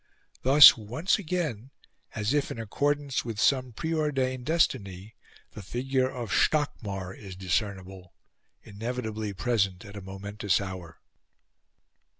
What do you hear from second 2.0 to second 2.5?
as if